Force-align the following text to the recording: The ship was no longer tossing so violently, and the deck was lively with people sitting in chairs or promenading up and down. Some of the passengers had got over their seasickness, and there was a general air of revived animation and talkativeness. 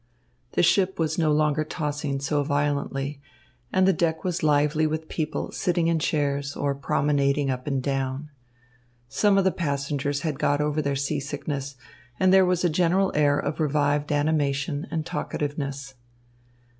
The 0.53 0.63
ship 0.63 0.97
was 0.97 1.19
no 1.19 1.31
longer 1.31 1.63
tossing 1.63 2.19
so 2.21 2.41
violently, 2.41 3.21
and 3.71 3.87
the 3.87 3.93
deck 3.93 4.23
was 4.23 4.41
lively 4.41 4.87
with 4.87 5.07
people 5.07 5.51
sitting 5.51 5.85
in 5.89 5.99
chairs 5.99 6.55
or 6.55 6.73
promenading 6.73 7.51
up 7.51 7.67
and 7.67 7.83
down. 7.83 8.31
Some 9.07 9.37
of 9.37 9.43
the 9.43 9.51
passengers 9.51 10.21
had 10.21 10.39
got 10.39 10.59
over 10.59 10.81
their 10.81 10.95
seasickness, 10.95 11.75
and 12.19 12.33
there 12.33 12.47
was 12.47 12.63
a 12.63 12.67
general 12.67 13.11
air 13.13 13.37
of 13.37 13.59
revived 13.59 14.11
animation 14.11 14.87
and 14.89 15.05
talkativeness. 15.05 15.93